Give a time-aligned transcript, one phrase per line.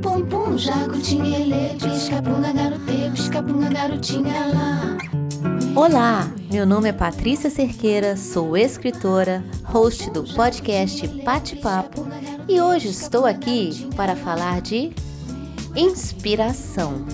[0.00, 4.96] Pum pum, jacutinha, ele, pisca-punga, garote, pisca-punga, garotinha lá.
[5.74, 12.06] Olá, meu nome é Patrícia Cerqueira, sou escritora, host do podcast Pate Papo
[12.48, 14.92] e hoje estou aqui para falar de
[15.74, 17.04] inspiração.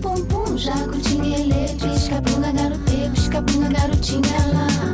[0.00, 4.85] Pum pum, jacutinha, ele, pisca-punga, garote, pisca-punga, garotinha lá.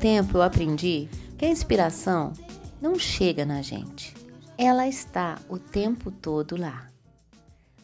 [0.00, 2.32] Tempo eu aprendi que a inspiração
[2.80, 4.14] não chega na gente.
[4.56, 6.90] Ela está o tempo todo lá.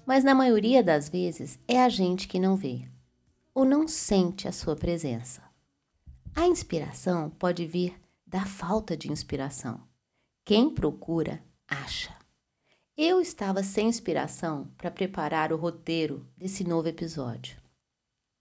[0.07, 2.89] Mas na maioria das vezes é a gente que não vê
[3.55, 5.43] ou não sente a sua presença.
[6.35, 7.95] A inspiração pode vir
[8.27, 9.83] da falta de inspiração.
[10.43, 12.17] Quem procura, acha.
[12.97, 17.59] Eu estava sem inspiração para preparar o roteiro desse novo episódio.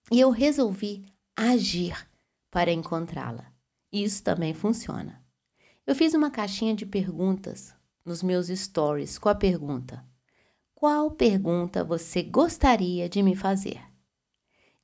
[0.09, 2.07] E eu resolvi agir
[2.49, 3.54] para encontrá-la.
[3.95, 5.23] Isso também funciona.
[5.87, 10.05] Eu fiz uma caixinha de perguntas nos meus stories com a pergunta:
[10.73, 13.81] Qual pergunta você gostaria de me fazer?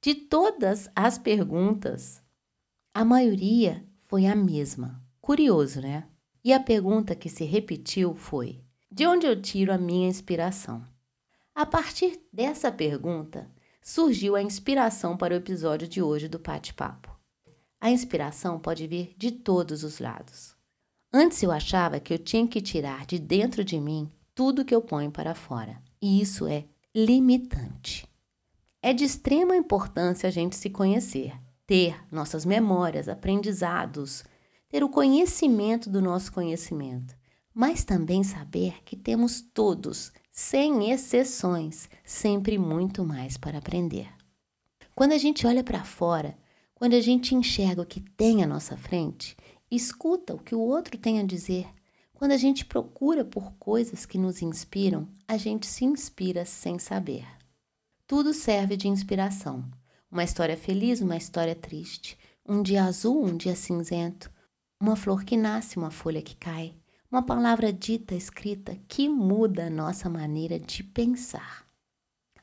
[0.01, 2.23] De todas as perguntas,
[2.93, 5.03] a maioria foi a mesma.
[5.19, 6.07] Curioso, né?
[6.41, 10.87] E a pergunta que se repetiu foi: De onde eu tiro a minha inspiração?
[11.53, 13.51] A partir dessa pergunta,
[13.81, 17.10] surgiu a inspiração para o episódio de hoje do Pate Papo.
[17.81, 20.55] A inspiração pode vir de todos os lados.
[21.11, 24.83] Antes eu achava que eu tinha que tirar de dentro de mim tudo que eu
[24.83, 26.65] ponho para fora, e isso é
[26.95, 28.07] limitante.
[28.83, 31.33] É de extrema importância a gente se conhecer,
[31.65, 34.23] ter nossas memórias, aprendizados,
[34.69, 37.15] ter o conhecimento do nosso conhecimento,
[37.53, 44.07] mas também saber que temos todos, sem exceções, sempre muito mais para aprender.
[44.95, 46.37] Quando a gente olha para fora,
[46.81, 49.37] quando a gente enxerga o que tem à nossa frente,
[49.69, 51.67] escuta o que o outro tem a dizer,
[52.11, 57.23] quando a gente procura por coisas que nos inspiram, a gente se inspira sem saber.
[58.07, 59.63] Tudo serve de inspiração.
[60.11, 64.31] Uma história feliz, uma história triste, um dia azul, um dia cinzento,
[64.79, 66.73] uma flor que nasce, uma folha que cai,
[67.11, 71.63] uma palavra dita, escrita, que muda a nossa maneira de pensar.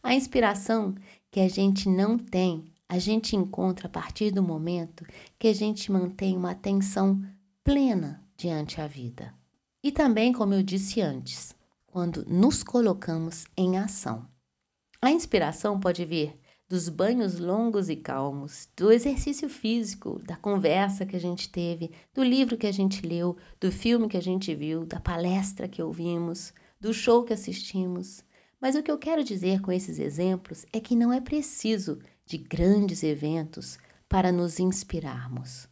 [0.01, 0.95] A inspiração
[1.29, 5.05] que a gente não tem, a gente encontra a partir do momento
[5.39, 7.23] que a gente mantém uma atenção
[7.63, 9.35] plena diante a vida.
[9.83, 11.55] E também, como eu disse antes,
[11.87, 14.27] quando nos colocamos em ação.
[15.03, 16.39] A inspiração pode vir
[16.69, 22.23] dos banhos longos e calmos, do exercício físico, da conversa que a gente teve, do
[22.23, 26.53] livro que a gente leu, do filme que a gente viu, da palestra que ouvimos,
[26.79, 28.23] do show que assistimos.
[28.61, 32.37] Mas o que eu quero dizer com esses exemplos é que não é preciso de
[32.37, 35.67] grandes eventos para nos inspirarmos.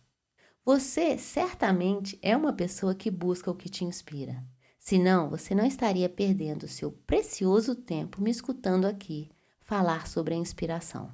[0.64, 4.42] Você certamente é uma pessoa que busca o que te inspira.
[4.78, 9.28] Senão, você não estaria perdendo seu precioso tempo me escutando aqui
[9.60, 11.12] falar sobre a inspiração.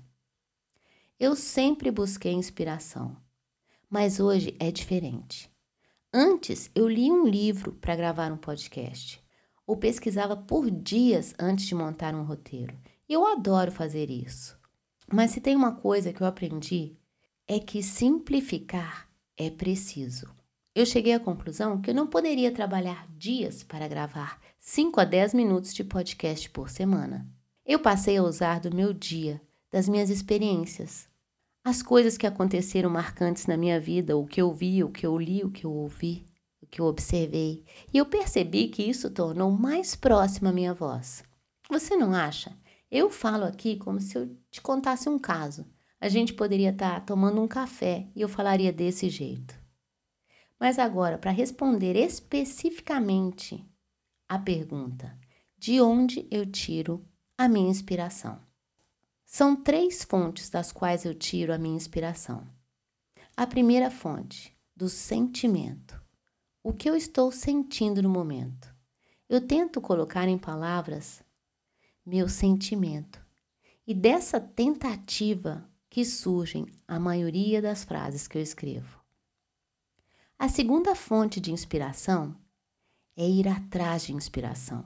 [1.19, 3.16] Eu sempre busquei inspiração,
[3.91, 5.50] mas hoje é diferente.
[6.14, 9.22] Antes, eu li um livro para gravar um podcast,
[9.66, 12.78] ou pesquisava por dias antes de montar um roteiro.
[13.09, 14.62] E eu adoro fazer isso.
[15.12, 16.97] Mas se tem uma coisa que eu aprendi,
[17.47, 20.27] é que simplificar é preciso.
[20.75, 25.34] Eu cheguei à conclusão que eu não poderia trabalhar dias para gravar 5 a 10
[25.34, 27.28] minutos de podcast por semana.
[27.67, 29.39] Eu passei a usar do meu dia,
[29.71, 31.06] das minhas experiências,
[31.62, 35.19] as coisas que aconteceram marcantes na minha vida, o que eu vi, o que eu
[35.19, 36.25] li, o que eu ouvi,
[36.61, 37.62] o que eu observei,
[37.93, 41.22] e eu percebi que isso tornou mais próxima a minha voz.
[41.69, 42.56] Você não acha?
[42.94, 45.64] Eu falo aqui como se eu te contasse um caso.
[45.98, 49.58] A gente poderia estar tomando um café e eu falaria desse jeito.
[50.60, 53.66] Mas agora, para responder especificamente
[54.28, 55.18] a pergunta:
[55.56, 57.03] de onde eu tiro
[57.39, 58.39] a minha inspiração?
[59.24, 62.47] São três fontes das quais eu tiro a minha inspiração.
[63.34, 65.98] A primeira fonte, do sentimento.
[66.62, 68.71] O que eu estou sentindo no momento.
[69.30, 71.22] Eu tento colocar em palavras
[72.04, 73.21] meu sentimento.
[73.87, 79.01] E dessa tentativa que surgem a maioria das frases que eu escrevo.
[80.39, 82.37] A segunda fonte de inspiração
[83.16, 84.84] é ir atrás de inspiração.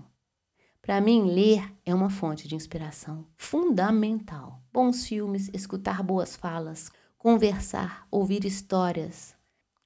[0.83, 4.63] Para mim, ler é uma fonte de inspiração fundamental.
[4.73, 9.35] Bons filmes, escutar boas falas, conversar, ouvir histórias.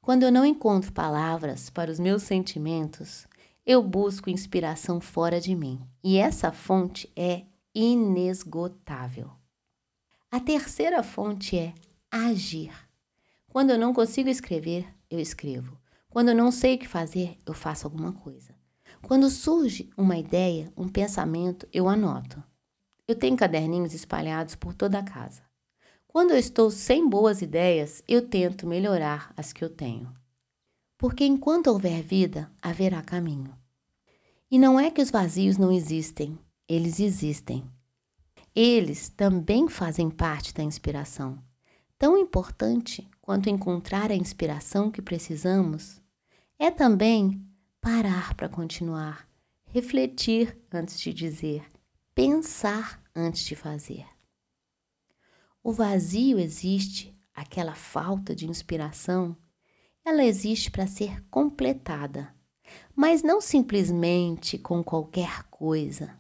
[0.01, 3.27] Quando eu não encontro palavras para os meus sentimentos,
[3.65, 9.31] eu busco inspiração fora de mim e essa fonte é inesgotável.
[10.31, 11.75] A terceira fonte é
[12.11, 12.73] agir.
[13.49, 15.79] Quando eu não consigo escrever, eu escrevo.
[16.09, 18.55] Quando eu não sei o que fazer, eu faço alguma coisa.
[19.03, 22.43] Quando surge uma ideia, um pensamento, eu anoto.
[23.07, 25.43] Eu tenho caderninhos espalhados por toda a casa.
[26.07, 30.13] Quando eu estou sem boas ideias, eu tento melhorar as que eu tenho.
[31.01, 33.57] Porque enquanto houver vida, haverá caminho.
[34.51, 36.39] E não é que os vazios não existem,
[36.69, 37.65] eles existem.
[38.55, 41.43] Eles também fazem parte da inspiração.
[41.99, 46.03] Tão importante quanto encontrar a inspiração que precisamos
[46.59, 47.43] é também
[47.81, 49.27] parar para continuar,
[49.69, 51.65] refletir antes de dizer,
[52.15, 54.05] pensar antes de fazer.
[55.65, 59.35] O vazio existe, aquela falta de inspiração,
[60.05, 62.35] ela existe para ser completada,
[62.95, 66.17] mas não simplesmente com qualquer coisa.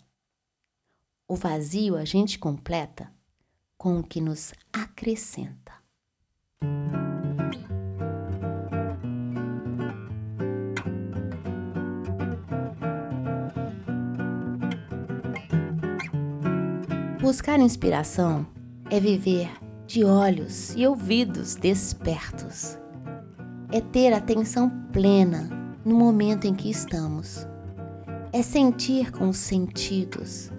[1.28, 3.12] O vazio a gente completa
[3.76, 5.72] com o que nos acrescenta.
[17.20, 18.46] Buscar inspiração
[18.90, 19.50] é viver
[19.86, 22.76] de olhos e ouvidos despertos.
[23.72, 25.48] É ter atenção plena
[25.84, 27.46] no momento em que estamos.
[28.32, 30.50] É sentir com os sentidos.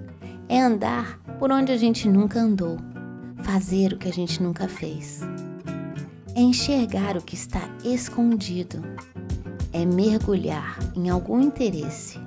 [0.48, 2.78] É andar por onde a gente nunca andou.
[3.44, 5.22] Fazer o que a gente nunca fez.
[6.36, 8.82] É enxergar o que está escondido.
[9.74, 12.18] É mergulhar em algum interesse.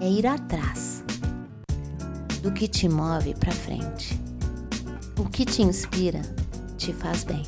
[0.00, 1.04] É ir atrás
[2.42, 4.20] do que te move para frente.
[5.18, 6.22] O que te inspira
[6.76, 7.42] te faz bem.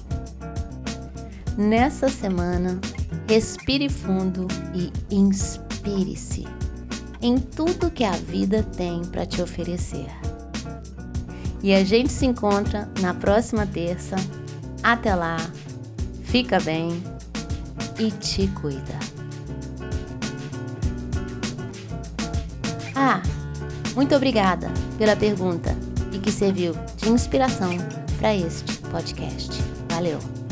[1.58, 2.80] Nessa semana,
[3.28, 6.46] respire fundo e inspire-se
[7.20, 10.06] em tudo que a vida tem para te oferecer.
[11.60, 14.14] E a gente se encontra na próxima terça.
[14.84, 15.36] Até lá,
[16.22, 17.02] fica bem
[17.98, 18.96] e te cuida.
[22.94, 23.20] Ah,
[23.96, 25.76] muito obrigada pela pergunta
[26.12, 27.76] e que serviu de inspiração
[28.20, 29.60] para este podcast.
[29.90, 30.47] Valeu!